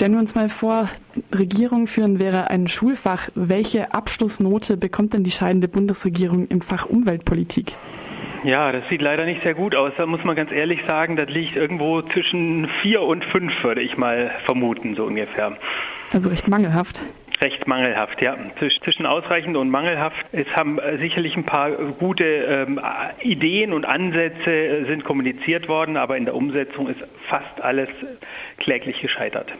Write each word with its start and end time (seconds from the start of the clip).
Stellen 0.00 0.14
wir 0.14 0.20
uns 0.20 0.34
mal 0.34 0.48
vor, 0.48 0.88
Regierung 1.30 1.86
führen 1.86 2.18
wäre 2.18 2.48
ein 2.48 2.68
Schulfach. 2.68 3.28
Welche 3.34 3.92
Abschlussnote 3.92 4.78
bekommt 4.78 5.12
denn 5.12 5.24
die 5.24 5.30
scheidende 5.30 5.68
Bundesregierung 5.68 6.46
im 6.48 6.62
Fach 6.62 6.86
Umweltpolitik? 6.86 7.72
Ja, 8.42 8.72
das 8.72 8.82
sieht 8.88 9.02
leider 9.02 9.26
nicht 9.26 9.42
sehr 9.42 9.52
gut 9.52 9.74
aus. 9.74 9.92
Da 9.98 10.06
muss 10.06 10.24
man 10.24 10.36
ganz 10.36 10.52
ehrlich 10.52 10.80
sagen, 10.88 11.16
das 11.16 11.28
liegt 11.28 11.54
irgendwo 11.54 12.00
zwischen 12.00 12.66
vier 12.80 13.02
und 13.02 13.26
fünf, 13.26 13.52
würde 13.62 13.82
ich 13.82 13.98
mal 13.98 14.30
vermuten, 14.46 14.94
so 14.94 15.04
ungefähr. 15.04 15.58
Also 16.10 16.30
recht 16.30 16.48
mangelhaft 16.48 17.02
recht 17.40 17.66
mangelhaft, 17.66 18.20
ja. 18.20 18.36
Zwischen 18.84 19.06
ausreichend 19.06 19.56
und 19.56 19.70
mangelhaft. 19.70 20.24
Es 20.32 20.46
haben 20.54 20.78
äh, 20.78 20.98
sicherlich 20.98 21.36
ein 21.36 21.44
paar 21.44 21.70
gute 21.70 22.24
ähm, 22.24 22.80
Ideen 23.22 23.72
und 23.72 23.84
Ansätze 23.84 24.50
äh, 24.50 24.84
sind 24.86 25.04
kommuniziert 25.04 25.68
worden, 25.68 25.96
aber 25.96 26.16
in 26.16 26.24
der 26.24 26.34
Umsetzung 26.34 26.88
ist 26.88 27.00
fast 27.28 27.60
alles 27.60 27.88
kläglich 28.58 29.00
gescheitert. 29.00 29.52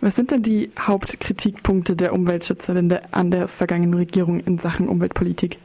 Was 0.00 0.14
sind 0.14 0.30
denn 0.30 0.42
die 0.42 0.70
Hauptkritikpunkte 0.78 1.96
der 1.96 2.12
Umweltschutzverbände 2.12 3.12
an 3.12 3.32
der 3.32 3.48
vergangenen 3.48 3.94
Regierung 3.94 4.38
in 4.38 4.58
Sachen 4.58 4.88
Umweltpolitik? 4.88 5.58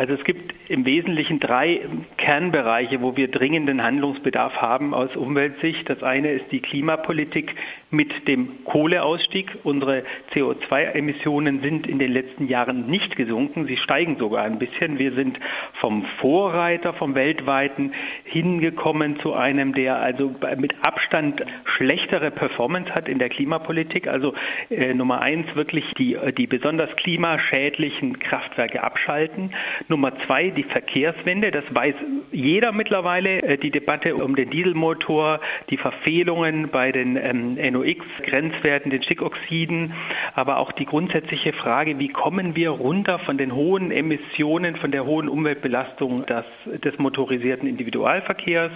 Also 0.00 0.14
es 0.14 0.24
gibt 0.24 0.54
im 0.70 0.86
Wesentlichen 0.86 1.40
drei 1.40 1.82
Kernbereiche, 2.16 3.02
wo 3.02 3.18
wir 3.18 3.28
dringenden 3.28 3.82
Handlungsbedarf 3.82 4.54
haben 4.54 4.94
aus 4.94 5.14
Umweltsicht. 5.14 5.90
Das 5.90 6.02
eine 6.02 6.32
ist 6.32 6.50
die 6.50 6.60
Klimapolitik 6.60 7.54
mit 7.90 8.26
dem 8.26 8.64
Kohleausstieg. 8.64 9.58
Unsere 9.62 10.04
CO2-Emissionen 10.32 11.60
sind 11.60 11.86
in 11.86 11.98
den 11.98 12.12
letzten 12.12 12.48
Jahren 12.48 12.86
nicht 12.86 13.14
gesunken, 13.16 13.66
sie 13.66 13.76
steigen 13.76 14.16
sogar 14.16 14.44
ein 14.44 14.58
bisschen. 14.58 14.98
Wir 14.98 15.12
sind 15.12 15.38
vom 15.80 16.06
Vorreiter, 16.18 16.94
vom 16.94 17.14
weltweiten 17.14 17.92
hingekommen 18.24 19.20
zu 19.20 19.34
einem, 19.34 19.74
der 19.74 19.96
also 19.96 20.34
mit 20.56 20.74
Abstand 20.80 21.44
schlechtere 21.76 22.30
Performance 22.30 22.94
hat 22.94 23.06
in 23.06 23.18
der 23.18 23.28
Klimapolitik. 23.28 24.08
Also 24.08 24.32
äh, 24.70 24.94
Nummer 24.94 25.20
eins 25.20 25.54
wirklich 25.56 25.84
die, 25.98 26.16
die 26.38 26.46
besonders 26.46 26.94
klimaschädlichen 26.96 28.18
Kraftwerke 28.18 28.82
abschalten. 28.82 29.50
Nummer 29.90 30.12
zwei 30.26 30.50
die 30.50 30.62
Verkehrswende. 30.62 31.50
Das 31.50 31.64
weiß 31.68 31.94
jeder 32.32 32.72
mittlerweile. 32.72 33.42
Äh, 33.42 33.58
die 33.58 33.70
Debatte 33.70 34.14
um 34.14 34.36
den 34.36 34.50
Dieselmotor, 34.50 35.40
die 35.68 35.76
Verfehlungen 35.76 36.68
bei 36.68 36.92
den 36.92 37.16
ähm, 37.16 37.54
NOx-Grenzwerten, 37.54 38.90
den 38.90 39.02
Stickoxiden, 39.02 39.92
aber 40.34 40.58
auch 40.58 40.72
die 40.72 40.86
grundsätzliche 40.86 41.52
Frage, 41.52 41.98
wie 41.98 42.08
kommen 42.08 42.56
wir 42.56 42.70
runter 42.70 43.18
von 43.18 43.36
den 43.36 43.54
hohen 43.54 43.90
Emissionen, 43.90 44.76
von 44.76 44.90
der 44.90 45.04
hohen 45.04 45.28
Umweltbelastung 45.28 46.24
des, 46.26 46.44
des 46.80 46.98
motorisierten 46.98 47.68
Individualverkehrs. 47.68 48.72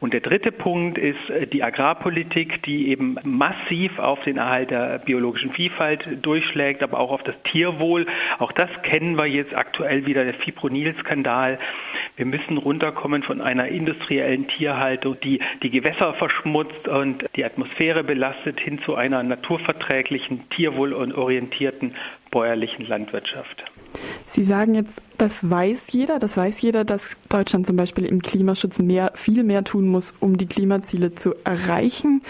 Und 0.00 0.12
der 0.12 0.20
dritte 0.20 0.52
Punkt 0.52 0.98
ist 0.98 1.30
äh, 1.30 1.46
die 1.46 1.62
Agrarpolitik, 1.62 2.62
die 2.62 2.88
eben 2.88 3.16
massiv 3.24 3.98
auf 3.98 4.22
den 4.24 4.36
Erhalt 4.36 4.70
der 4.70 4.98
biologischen 4.98 5.52
Vielfalt 5.52 6.06
durchschlägt, 6.22 6.82
aber 6.82 6.98
auch 6.98 7.10
auf 7.10 7.22
das 7.22 7.34
Tierwohl. 7.44 8.06
Auch 8.38 8.52
das 8.52 8.70
kennen 8.82 9.16
wir 9.16 9.26
jetzt 9.26 9.54
aktuell 9.54 10.06
wieder, 10.06 10.24
der 10.24 10.34
Fipronil-Skandal. 10.34 11.58
Wir 12.16 12.26
müssen 12.26 12.58
runterkommen 12.58 13.22
von 13.22 13.40
einer 13.40 13.68
industriellen 13.68 14.48
Tierhaltung, 14.48 15.18
die 15.22 15.40
die 15.62 15.70
Gewässer 15.70 16.14
verschmutzt 16.14 16.88
und 16.88 17.24
die 17.36 17.44
Atmosphäre 17.44 18.04
belastet, 18.04 18.60
hin 18.60 18.80
zu 18.84 18.94
einer 18.94 19.22
naturverträglichen, 19.22 20.48
tierwohlorientierten 20.50 21.94
bäuerlichen 22.30 22.86
Landwirtschaft. 22.86 23.64
Sie 24.28 24.42
sagen 24.42 24.74
jetzt, 24.74 25.00
das 25.18 25.48
weiß 25.48 25.92
jeder, 25.92 26.18
das 26.18 26.36
weiß 26.36 26.60
jeder, 26.60 26.84
dass 26.84 27.16
Deutschland 27.28 27.66
zum 27.66 27.76
Beispiel 27.76 28.04
im 28.04 28.20
Klimaschutz 28.20 28.80
mehr, 28.80 29.12
viel 29.14 29.44
mehr 29.44 29.62
tun 29.62 29.86
muss, 29.86 30.14
um 30.18 30.36
die 30.36 30.46
Klimaziele 30.46 31.14
zu 31.14 31.34
erreichen. 31.44 32.22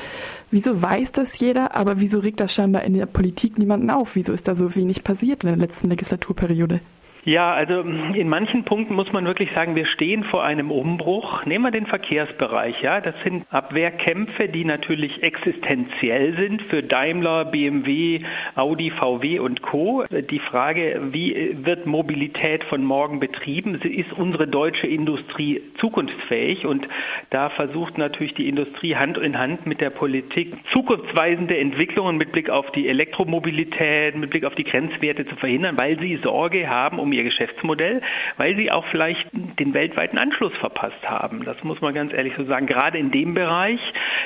Wieso 0.50 0.80
weiß 0.80 1.12
das 1.12 1.38
jeder, 1.38 1.74
aber 1.74 1.98
wieso 1.98 2.20
regt 2.20 2.40
das 2.40 2.52
scheinbar 2.52 2.84
in 2.84 2.94
der 2.94 3.06
Politik 3.06 3.58
niemanden 3.58 3.90
auf? 3.90 4.14
Wieso 4.14 4.34
ist 4.34 4.46
da 4.46 4.54
so 4.54 4.74
wenig 4.74 5.04
passiert 5.04 5.42
in 5.42 5.48
der 5.48 5.56
letzten 5.56 5.88
Legislaturperiode? 5.88 6.80
Ja, 7.26 7.52
also 7.52 7.80
in 7.80 8.28
manchen 8.28 8.62
Punkten 8.62 8.94
muss 8.94 9.12
man 9.12 9.24
wirklich 9.24 9.50
sagen, 9.52 9.74
wir 9.74 9.86
stehen 9.86 10.22
vor 10.22 10.44
einem 10.44 10.70
Umbruch. 10.70 11.44
Nehmen 11.44 11.64
wir 11.64 11.72
den 11.72 11.86
Verkehrsbereich, 11.86 12.80
ja. 12.82 13.00
Das 13.00 13.16
sind 13.24 13.44
Abwehrkämpfe, 13.50 14.48
die 14.48 14.64
natürlich 14.64 15.24
existenziell 15.24 16.36
sind 16.36 16.62
für 16.62 16.84
Daimler, 16.84 17.46
BMW, 17.46 18.20
Audi, 18.54 18.92
VW 18.92 19.40
und 19.40 19.60
Co. 19.60 20.04
Die 20.08 20.38
Frage, 20.38 21.00
wie 21.10 21.56
wird 21.64 21.84
Mobilität 21.84 22.62
von 22.62 22.84
morgen 22.84 23.18
betrieben? 23.18 23.74
Ist 23.74 24.12
unsere 24.12 24.46
deutsche 24.46 24.86
Industrie 24.86 25.62
zukunftsfähig? 25.80 26.64
Und 26.64 26.86
da 27.30 27.50
versucht 27.50 27.98
natürlich 27.98 28.34
die 28.34 28.48
Industrie 28.48 28.94
Hand 28.94 29.18
in 29.18 29.36
Hand 29.36 29.66
mit 29.66 29.80
der 29.80 29.90
Politik 29.90 30.54
zukunftsweisende 30.72 31.58
Entwicklungen 31.58 32.18
mit 32.18 32.30
Blick 32.30 32.50
auf 32.50 32.70
die 32.70 32.86
Elektromobilität, 32.86 34.14
mit 34.14 34.30
Blick 34.30 34.44
auf 34.44 34.54
die 34.54 34.62
Grenzwerte 34.62 35.26
zu 35.26 35.34
verhindern, 35.34 35.76
weil 35.76 35.98
sie 35.98 36.20
Sorge 36.22 36.68
haben 36.68 37.00
um 37.00 37.15
ihr 37.16 37.24
Geschäftsmodell, 37.24 38.02
weil 38.36 38.56
sie 38.56 38.70
auch 38.70 38.84
vielleicht 38.90 39.26
den 39.32 39.74
weltweiten 39.74 40.18
Anschluss 40.18 40.52
verpasst 40.58 41.08
haben. 41.08 41.44
Das 41.44 41.62
muss 41.64 41.80
man 41.80 41.94
ganz 41.94 42.12
ehrlich 42.12 42.34
so 42.36 42.44
sagen. 42.44 42.66
Gerade 42.66 42.98
in 42.98 43.10
dem 43.10 43.34
Bereich. 43.34 43.80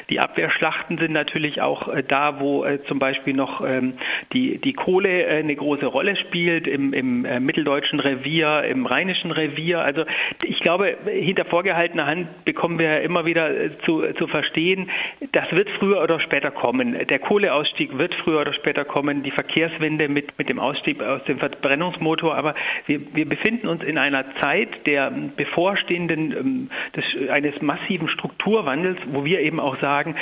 Die 0.08 0.20
Abwehrschlachten 0.20 0.98
sind 0.98 1.12
natürlich 1.12 1.62
auch 1.62 1.88
äh, 1.88 2.02
da, 2.02 2.40
wo 2.40 2.64
äh, 2.64 2.82
zum 2.84 2.98
Beispiel 2.98 3.34
noch 3.34 3.64
ähm, 3.64 3.94
die, 4.32 4.58
die 4.58 4.72
Kohle 4.72 5.24
äh, 5.24 5.38
eine 5.38 5.54
große 5.54 5.86
Rolle 5.86 6.16
spielt, 6.16 6.66
im, 6.66 6.92
im 6.92 7.22
mitteldeutschen 7.44 8.00
Revier, 8.00 8.64
im 8.64 8.86
rheinischen 8.86 9.30
Revier. 9.30 9.80
Also 9.80 10.04
ich 10.44 10.60
glaube, 10.60 10.96
hinter 11.06 11.44
vorgehaltener 11.44 12.06
Hand 12.06 12.44
bekommen 12.44 12.78
wir 12.78 13.02
immer 13.02 13.24
wieder 13.24 13.50
zu, 13.84 14.02
zu 14.14 14.26
verstehen, 14.26 14.90
das 15.32 15.50
wird 15.52 15.68
früher 15.78 16.02
oder 16.02 16.20
später 16.20 16.50
kommen. 16.50 16.96
Der 17.06 17.18
Kohleausstieg 17.18 17.96
wird 17.96 18.14
früher 18.16 18.40
oder 18.40 18.52
später 18.52 18.84
kommen, 18.84 19.22
die 19.22 19.30
Verkehrswende 19.30 20.08
mit, 20.08 20.36
mit 20.38 20.48
dem 20.48 20.58
Ausstieg 20.58 21.02
aus 21.02 21.22
dem 21.24 21.38
Verbrennungsmotor. 21.38 22.34
Aber 22.34 22.54
wir, 22.86 23.00
wir 23.14 23.28
befinden 23.28 23.68
uns 23.68 23.82
in 23.82 23.98
einer 23.98 24.24
Zeit 24.40 24.86
der 24.86 25.10
bevorstehenden, 25.10 26.32
ähm, 26.32 26.70
des, 26.96 27.30
eines 27.30 27.60
massiven 27.62 28.08
Strukturwandels, 28.08 28.98
wo 29.06 29.24
wir 29.24 29.40
eben 29.40 29.60
auch 29.60 29.80
sagen, 29.80 30.16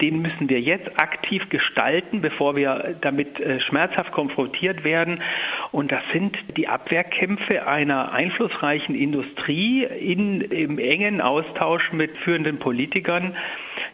den 0.00 0.22
müssen 0.22 0.48
wir 0.48 0.60
jetzt 0.60 1.00
aktiv 1.00 1.48
gestalten, 1.50 2.20
bevor 2.20 2.56
wir 2.56 2.96
damit 3.00 3.38
äh, 3.38 3.60
schmerzhaft 3.60 4.12
konfrontiert 4.12 4.84
werden. 4.84 5.22
Und 5.70 5.92
das 5.92 6.02
sind 6.12 6.36
die 6.56 6.68
Abwehrkämpfe 6.68 7.66
einer 7.66 8.12
einflussreichen 8.12 8.94
Industrie 8.94 9.84
in, 9.84 10.40
im 10.40 10.78
engen 10.78 11.20
Austausch 11.20 11.92
mit 11.92 12.16
führenden 12.18 12.58
Politikern 12.58 13.36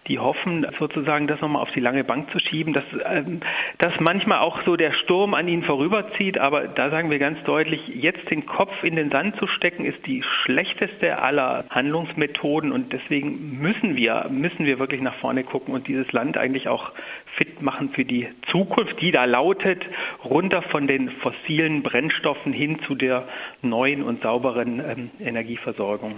die 0.08 0.18
hoffen 0.18 0.66
sozusagen, 0.78 1.26
das 1.26 1.40
nochmal 1.40 1.62
auf 1.62 1.70
die 1.72 1.80
lange 1.80 2.04
Bank 2.04 2.30
zu 2.30 2.38
schieben, 2.38 2.72
dass, 2.72 2.84
ähm, 3.04 3.40
dass 3.78 3.92
manchmal 4.00 4.38
auch 4.38 4.62
so 4.64 4.76
der 4.76 4.92
Sturm 4.92 5.34
an 5.34 5.46
ihnen 5.46 5.62
vorüberzieht. 5.62 6.38
Aber 6.38 6.68
da 6.68 6.90
sagen 6.90 7.10
wir 7.10 7.18
ganz 7.18 7.42
deutlich, 7.44 7.86
jetzt 7.88 8.30
den 8.30 8.46
Kopf 8.46 8.82
in 8.82 8.96
den 8.96 9.10
Sand 9.10 9.36
zu 9.36 9.46
stecken, 9.46 9.84
ist 9.84 10.06
die 10.06 10.22
schlechteste 10.22 11.20
aller 11.20 11.64
Handlungsmethoden. 11.70 12.72
Und 12.72 12.92
deswegen 12.92 13.60
müssen 13.60 13.96
wir, 13.96 14.26
müssen 14.30 14.66
wir 14.66 14.78
wirklich 14.78 15.00
nach 15.00 15.14
vorne 15.16 15.44
gucken 15.44 15.74
und 15.74 15.86
dieses 15.86 16.10
Land 16.12 16.36
eigentlich 16.36 16.68
auch 16.68 16.92
fit 17.26 17.62
machen 17.62 17.90
für 17.90 18.04
die 18.04 18.28
Zukunft, 18.50 19.00
die 19.00 19.12
da 19.12 19.26
lautet, 19.26 19.84
runter 20.24 20.62
von 20.62 20.86
den 20.86 21.10
fossilen 21.10 21.82
Brennstoffen 21.82 22.52
hin 22.52 22.80
zu 22.86 22.94
der 22.94 23.28
neuen 23.62 24.02
und 24.02 24.22
sauberen 24.22 24.80
ähm, 24.80 25.10
Energieversorgung. 25.20 26.14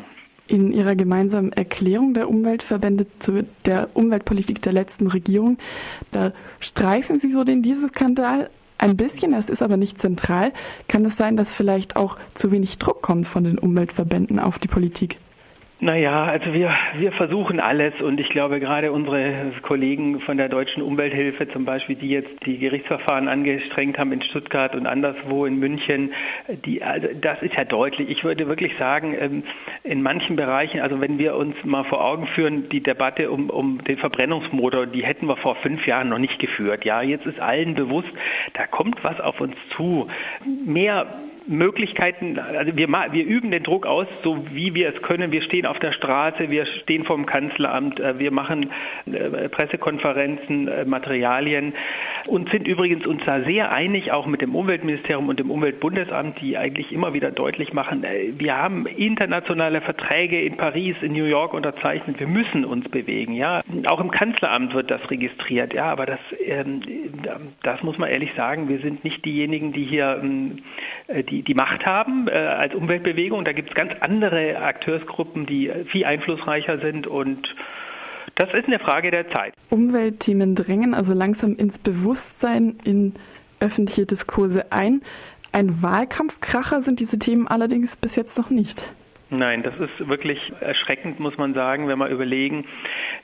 In 0.48 0.72
Ihrer 0.72 0.97
gemeinsamen 0.97 1.53
Erklärung 1.53 2.14
der 2.14 2.28
Umweltverbände 2.28 3.06
zu 3.19 3.44
der 3.64 3.91
Umweltpolitik 3.94 4.60
der 4.60 4.72
letzten 4.72 5.06
Regierung, 5.06 5.58
da 6.10 6.32
streifen 6.60 7.19
Sie 7.19 7.30
so 7.30 7.44
den 7.44 7.62
Dieselskandal 7.62 8.50
ein 8.82 8.97
bisschen, 8.97 9.32
es 9.32 9.48
ist 9.48 9.62
aber 9.62 9.76
nicht 9.76 10.00
zentral. 10.00 10.53
Kann 10.88 11.04
es 11.04 11.16
sein, 11.16 11.36
dass 11.36 11.54
vielleicht 11.54 11.94
auch 11.94 12.16
zu 12.34 12.50
wenig 12.50 12.78
Druck 12.78 13.00
kommt 13.00 13.28
von 13.28 13.44
den 13.44 13.58
Umweltverbänden 13.58 14.41
auf 14.41 14.58
die 14.58 14.69
Politik? 14.69 15.19
Naja, 15.82 16.26
also 16.26 16.54
wir, 16.54 16.72
wir 16.94 17.10
versuchen 17.10 17.59
alles 17.59 18.00
und 18.00 18.20
ich 18.20 18.28
glaube 18.28 18.60
gerade 18.60 18.93
unsere 18.93 19.50
Kollegen 19.62 20.20
von 20.20 20.37
der 20.37 20.48
Deutschen 20.48 20.81
Umwelthilfe 20.81 21.48
zum 21.48 21.65
Beispiel, 21.65 21.97
die 21.97 22.09
jetzt 22.09 22.31
die 22.47 22.59
Gerichtsverfahren 22.59 23.27
angestrengt 23.27 23.98
haben 23.98 24.12
in 24.12 24.22
Stuttgart 24.22 24.77
und 24.77 24.86
anderswo 24.86 25.45
in 25.45 25.59
München, 25.59 26.12
die, 26.65 26.84
also 26.84 27.09
das 27.21 27.42
ist 27.42 27.54
ja 27.56 27.65
deutlich. 27.65 28.10
Ich 28.10 28.22
würde 28.22 28.47
wirklich 28.47 28.78
sagen, 28.78 29.16
ähm, 29.18 29.42
in 29.83 30.03
manchen 30.03 30.36
Bereichen, 30.36 30.78
also 30.78 31.01
wenn 31.01 31.18
wir 31.18 31.34
uns 31.34 31.56
mal 31.65 31.83
vor 31.83 32.04
Augen 32.04 32.28
führen, 32.28 32.68
die 32.68 32.80
Debatte 32.80 33.33
um, 33.33 33.51
um 33.51 33.83
den 33.83 33.98
Verbrennungsmotor, 33.98 34.86
die 34.86 35.04
hätten 35.04 35.27
wir 35.27 35.36
vor 35.36 35.56
fünf 35.56 35.84
Jahren 35.84 36.10
noch 36.10 36.18
nicht 36.18 36.39
geführt. 36.39 36.84
Ja, 36.84 37.03
jetzt 37.03 37.27
ist 37.27 37.41
allen 37.41 37.74
bewusst, 37.74 38.12
da 38.54 38.68
kommt 38.68 39.03
was 39.03 39.18
auf 39.21 39.41
uns 39.41 39.56
zu. 39.74 40.06
Mehr 40.65 41.09
Möglichkeiten, 41.47 42.39
also 42.39 42.77
wir, 42.77 42.89
wir 42.89 43.24
üben 43.24 43.50
den 43.50 43.62
Druck 43.62 43.86
aus, 43.86 44.06
so 44.22 44.44
wie 44.53 44.74
wir 44.74 44.94
es 44.94 45.03
können. 45.03 45.33
Wir 45.33 45.42
stehen 45.42 45.66
auf 45.66 45.78
der 45.78 45.92
Straße, 45.92 46.50
wir 46.50 46.66
stehen 46.66 47.04
vor 47.04 47.16
dem 47.16 47.27
Kanzleramt, 47.27 48.00
äh, 48.00 48.18
wir 48.18 48.30
machen 48.30 48.71
äh, 49.06 49.48
Pressekonferenzen, 49.48 50.68
äh, 50.68 50.84
Materialien. 50.84 51.74
und 52.27 52.50
sind 52.50 52.66
übrigens 52.66 53.06
uns 53.06 53.22
da 53.24 53.41
sehr 53.42 53.72
einig, 53.72 54.12
auch 54.12 54.27
mit 54.27 54.41
dem 54.41 54.54
Umweltministerium 54.54 55.28
und 55.28 55.41
dem 55.41 55.50
Umweltbundesamt, 55.50 56.41
die 56.41 56.56
eigentlich 56.56 56.92
immer 56.92 57.12
wieder 57.15 57.30
deutlich 57.30 57.72
machen, 57.72 58.04
wir 58.39 58.56
haben 58.56 58.86
internationale 58.86 59.80
Verträge 59.80 60.41
in 60.41 60.56
Paris, 60.56 60.97
in 61.03 61.12
New 61.12 61.24
York 61.24 61.54
unterzeichnet, 61.54 62.21
wir 62.21 62.27
müssen 62.27 62.65
uns 62.65 62.89
bewegen. 62.89 63.34
Ja, 63.34 63.62
auch 63.89 64.00
im 64.00 64.10
Kanzleramt 64.10 64.74
wird 64.74 64.91
das 64.91 65.10
registriert. 65.10 65.74
Ja, 65.74 65.86
aber 65.86 66.06
das, 66.06 66.21
ähm, 66.44 66.80
das 67.62 67.83
muss 67.83 67.98
man 67.98 68.10
ehrlich 68.10 68.30
sagen, 68.36 68.68
wir 68.68 68.78
sind 68.78 69.04
nicht 69.04 69.24
diejenigen, 69.24 69.72
die 69.72 69.84
hier 69.84 70.21
ähm, 70.22 70.59
äh, 70.59 70.81
die, 71.22 71.42
die 71.42 71.54
Macht 71.54 71.84
haben 71.84 72.28
äh, 72.28 72.32
als 72.32 72.74
Umweltbewegung. 72.74 73.44
Da 73.44 73.53
gibt 73.53 73.70
es 73.70 73.74
ganz 73.74 73.92
andere 74.00 74.59
Akteursgruppen, 74.59 75.47
die 75.47 75.70
viel 75.91 76.04
einflussreicher 76.04 76.78
sind 76.78 77.06
und 77.06 77.54
das 78.36 78.48
ist 78.54 78.66
eine 78.66 78.78
Frage 78.78 79.10
der 79.10 79.30
Zeit. 79.30 79.54
Umweltthemen 79.68 80.54
drängen 80.54 80.94
also 80.94 81.12
langsam 81.12 81.56
ins 81.56 81.78
Bewusstsein, 81.78 82.78
in 82.84 83.14
öffentliche 83.60 84.06
Diskurse 84.06 84.72
ein. 84.72 85.03
Ein 85.53 85.82
Wahlkampfkracher 85.82 86.80
sind 86.80 87.00
diese 87.00 87.18
Themen 87.18 87.47
allerdings 87.47 87.97
bis 87.97 88.16
jetzt 88.16 88.38
noch 88.38 88.48
nicht. 88.48 88.94
Nein, 89.28 89.62
das 89.62 89.74
ist 89.78 90.08
wirklich 90.08 90.53
erschreckend, 90.60 91.18
muss 91.18 91.38
man 91.38 91.54
sagen, 91.54 91.88
wenn 91.88 91.98
wir 91.98 92.08
überlegen, 92.08 92.66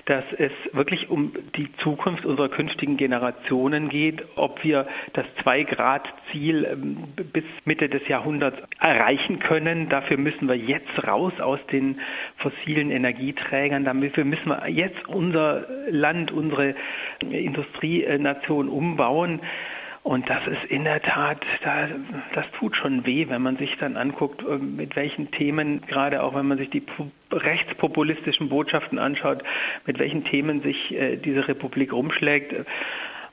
dass 0.08 0.24
es 0.38 0.50
wirklich 0.72 1.10
um 1.10 1.32
die 1.56 1.70
Zukunft 1.82 2.24
unserer 2.24 2.48
künftigen 2.48 2.96
Generationen 2.96 3.90
geht, 3.90 4.24
ob 4.36 4.64
wir 4.64 4.86
das 5.12 5.26
Zwei-Grad-Ziel 5.42 6.66
ähm, 6.72 6.96
bis 7.30 7.44
Mitte 7.66 7.90
des 7.90 8.08
Jahrhunderts 8.08 8.56
erreichen 8.80 9.38
können. 9.38 9.90
Dafür 9.90 10.16
müssen 10.16 10.48
wir 10.48 10.56
jetzt 10.56 11.06
raus 11.06 11.34
aus 11.40 11.60
den 11.70 12.00
fossilen 12.38 12.90
Energieträgern. 12.90 13.84
Dafür 13.84 14.24
müssen 14.24 14.48
wir 14.48 14.66
jetzt 14.70 15.06
unser 15.08 15.66
Land, 15.90 16.32
unsere 16.32 16.74
Industrienation 17.20 18.70
umbauen. 18.70 19.40
Und 20.02 20.28
das 20.30 20.46
ist 20.46 20.64
in 20.70 20.84
der 20.84 21.02
Tat, 21.02 21.44
das 22.34 22.44
tut 22.58 22.76
schon 22.76 23.04
weh, 23.04 23.28
wenn 23.28 23.42
man 23.42 23.56
sich 23.56 23.76
dann 23.78 23.96
anguckt, 23.96 24.42
äh, 24.42 24.56
mit 24.56 24.96
welchen 24.96 25.30
Themen, 25.30 25.82
gerade 25.86 26.22
auch 26.22 26.34
wenn 26.34 26.46
man 26.46 26.58
sich 26.58 26.70
die 26.70 26.82
rechtspopulistischen 27.30 28.48
Botschaften 28.48 28.98
anschaut, 28.98 29.42
mit 29.86 29.98
welchen 29.98 30.24
Themen 30.24 30.62
sich 30.62 30.94
äh, 30.94 31.16
diese 31.16 31.46
Republik 31.48 31.92
rumschlägt. 31.92 32.54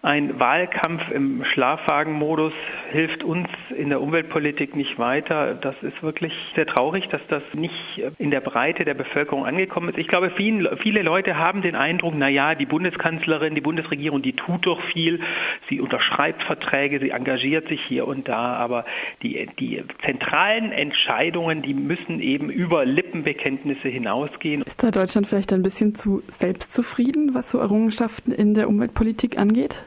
Ein 0.05 0.39
Wahlkampf 0.39 1.09
im 1.09 1.43
Schlafwagenmodus 1.45 2.53
hilft 2.91 3.23
uns 3.23 3.47
in 3.75 3.89
der 3.89 3.99
Umweltpolitik 4.01 4.75
nicht 4.75 4.99
weiter. 4.99 5.55
Das 5.55 5.73
ist 5.81 6.03
wirklich 6.03 6.31
sehr 6.53 6.67
traurig, 6.67 7.07
dass 7.07 7.25
das 7.27 7.41
nicht 7.55 7.73
in 8.19 8.29
der 8.29 8.41
Breite 8.41 8.85
der 8.85 8.93
Bevölkerung 8.93 9.47
angekommen 9.47 9.89
ist. 9.89 9.97
Ich 9.97 10.07
glaube, 10.07 10.29
viele 10.29 11.01
Leute 11.01 11.39
haben 11.39 11.63
den 11.63 11.75
Eindruck, 11.75 12.13
na 12.15 12.29
ja, 12.29 12.53
die 12.53 12.67
Bundeskanzlerin, 12.67 13.55
die 13.55 13.61
Bundesregierung, 13.61 14.21
die 14.21 14.33
tut 14.33 14.67
doch 14.67 14.79
viel. 14.93 15.21
Sie 15.69 15.79
unterschreibt 15.79 16.43
Verträge, 16.43 16.99
sie 16.99 17.09
engagiert 17.09 17.67
sich 17.67 17.81
hier 17.87 18.07
und 18.07 18.27
da, 18.27 18.55
aber 18.55 18.85
die, 19.23 19.47
die 19.59 19.83
zentralen 20.05 20.71
Entscheidungen, 20.71 21.61
die 21.61 21.73
müssen 21.73 22.19
eben 22.19 22.49
über 22.49 22.85
Lippenbekenntnisse 22.85 23.87
hinausgehen. 23.87 24.61
Ist 24.61 24.83
da 24.83 24.91
Deutschland 24.91 25.27
vielleicht 25.27 25.53
ein 25.53 25.63
bisschen 25.63 25.95
zu 25.95 26.21
selbstzufrieden, 26.29 27.33
was 27.33 27.51
so 27.51 27.59
Errungenschaften 27.59 28.31
in 28.31 28.53
der 28.53 28.67
Umweltpolitik 28.67 29.37
angeht? 29.37 29.83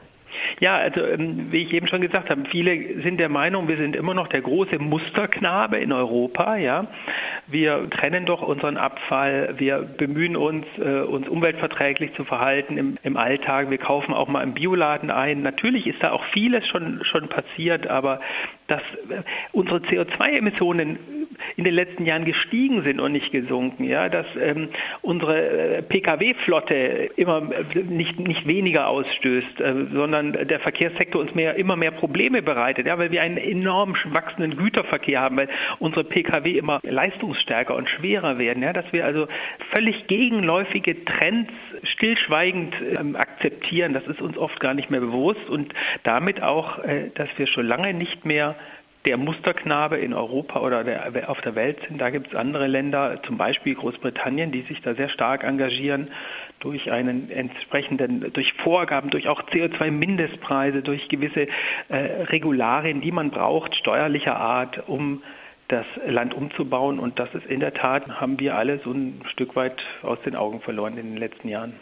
Ja, 0.59 0.77
also 0.77 1.01
ähm, 1.05 1.51
wie 1.51 1.63
ich 1.63 1.73
eben 1.73 1.87
schon 1.87 2.01
gesagt 2.01 2.29
habe, 2.29 2.43
viele 2.49 3.01
sind 3.01 3.19
der 3.19 3.29
Meinung, 3.29 3.67
wir 3.67 3.77
sind 3.77 3.95
immer 3.95 4.13
noch 4.13 4.27
der 4.27 4.41
große 4.41 4.79
Musterknabe 4.79 5.77
in 5.77 5.91
Europa. 5.91 6.57
Ja, 6.57 6.87
wir 7.47 7.89
trennen 7.89 8.25
doch 8.25 8.41
unseren 8.41 8.77
Abfall, 8.77 9.55
wir 9.57 9.87
bemühen 9.97 10.35
uns, 10.35 10.65
äh, 10.77 11.01
uns 11.01 11.27
umweltverträglich 11.27 12.13
zu 12.13 12.23
verhalten 12.23 12.77
im, 12.77 12.97
im 13.03 13.17
Alltag. 13.17 13.69
Wir 13.69 13.77
kaufen 13.77 14.13
auch 14.13 14.27
mal 14.27 14.43
im 14.43 14.53
Bioladen 14.53 15.11
ein. 15.11 15.41
Natürlich 15.41 15.87
ist 15.87 16.01
da 16.01 16.11
auch 16.11 16.23
vieles 16.25 16.67
schon 16.67 17.03
schon 17.03 17.27
passiert, 17.29 17.87
aber 17.87 18.19
dass 18.67 18.81
äh, 19.09 19.23
unsere 19.51 19.79
CO2-Emissionen 19.79 20.97
in 21.55 21.63
den 21.63 21.73
letzten 21.73 22.05
Jahren 22.05 22.25
gestiegen 22.25 22.83
sind 22.83 22.99
und 22.99 23.11
nicht 23.11 23.31
gesunken, 23.31 23.83
ja, 23.83 24.09
dass 24.09 24.25
ähm, 24.39 24.69
unsere 25.01 25.77
äh, 25.77 25.81
Pkw-Flotte 25.81 27.11
immer 27.15 27.49
äh, 27.51 27.79
nicht, 27.83 28.19
nicht 28.19 28.47
weniger 28.47 28.87
ausstößt, 28.87 29.61
äh, 29.61 29.73
sondern 29.93 30.33
der 30.33 30.59
Verkehrssektor 30.59 31.21
uns 31.21 31.33
mehr, 31.35 31.55
immer 31.55 31.75
mehr 31.75 31.91
Probleme 31.91 32.41
bereitet, 32.41 32.87
ja, 32.87 32.97
weil 32.97 33.11
wir 33.11 33.21
einen 33.21 33.37
enorm 33.37 33.95
wachsenden 34.05 34.57
Güterverkehr 34.57 35.21
haben, 35.21 35.37
weil 35.37 35.49
unsere 35.79 36.03
Pkw 36.03 36.57
immer 36.57 36.79
leistungsstärker 36.83 37.75
und 37.75 37.89
schwerer 37.89 38.37
werden, 38.37 38.63
ja, 38.63 38.73
dass 38.73 38.91
wir 38.91 39.05
also 39.05 39.27
völlig 39.73 40.07
gegenläufige 40.07 41.03
Trends 41.05 41.51
stillschweigend 41.83 42.75
ähm, 42.99 43.15
akzeptieren, 43.15 43.93
das 43.93 44.05
ist 44.07 44.21
uns 44.21 44.37
oft 44.37 44.59
gar 44.59 44.73
nicht 44.73 44.89
mehr 44.89 44.99
bewusst 44.99 45.49
und 45.49 45.73
damit 46.03 46.41
auch, 46.41 46.79
äh, 46.79 47.09
dass 47.15 47.29
wir 47.37 47.47
schon 47.47 47.65
lange 47.65 47.93
nicht 47.93 48.25
mehr 48.25 48.55
der 49.05 49.17
Musterknabe 49.17 49.97
in 49.97 50.13
Europa 50.13 50.59
oder 50.59 50.83
der, 50.83 51.29
auf 51.29 51.39
der 51.41 51.55
Welt 51.55 51.79
sind. 51.87 51.99
Da 51.99 52.09
gibt 52.09 52.27
es 52.27 52.35
andere 52.35 52.67
Länder, 52.67 53.21
zum 53.25 53.37
Beispiel 53.37 53.75
Großbritannien, 53.75 54.51
die 54.51 54.61
sich 54.63 54.81
da 54.81 54.93
sehr 54.93 55.09
stark 55.09 55.43
engagieren 55.43 56.09
durch 56.59 56.91
einen 56.91 57.31
entsprechenden, 57.31 58.33
durch 58.33 58.53
Vorgaben, 58.53 59.09
durch 59.09 59.29
auch 59.29 59.41
CO2-Mindestpreise, 59.43 60.81
durch 60.81 61.07
gewisse 61.07 61.47
äh, 61.87 61.95
Regularien, 62.23 62.99
die 62.99 63.11
man 63.11 63.31
braucht, 63.31 63.75
steuerlicher 63.75 64.35
Art, 64.35 64.87
um 64.89 65.23
das 65.69 65.85
Land 66.05 66.33
umzubauen. 66.33 66.99
Und 66.99 67.19
das 67.19 67.33
ist 67.33 67.45
in 67.45 67.61
der 67.61 67.73
Tat, 67.73 68.19
haben 68.19 68.39
wir 68.39 68.55
alle 68.55 68.79
so 68.79 68.91
ein 68.91 69.21
Stück 69.27 69.55
weit 69.55 69.81
aus 70.01 70.19
den 70.25 70.35
Augen 70.35 70.59
verloren 70.59 70.97
in 70.97 71.11
den 71.11 71.17
letzten 71.17 71.47
Jahren. 71.47 71.73